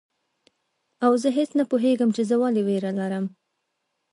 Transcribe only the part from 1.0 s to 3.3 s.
او زه هیڅ نه پوهیږم چي زه ولي ویره لرم